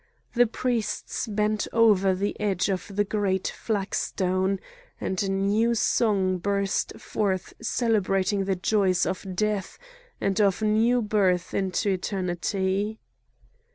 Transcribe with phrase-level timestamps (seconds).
[0.33, 7.53] The priests bent over the edge of the great flagstone,—and a new song burst forth
[7.61, 9.77] celebrating the joys of death
[10.19, 12.99] and of new birth into eternity.